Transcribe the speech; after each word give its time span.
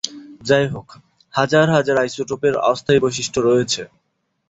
যাইহোক 0.41 0.87
হাজার 1.33 1.67
হাজার 1.75 1.95
আইসোটোপের 1.97 2.53
অস্থায়ী 2.71 2.99
বৈশিষ্ট্য 3.03 3.39
রয়েছে। 3.41 3.81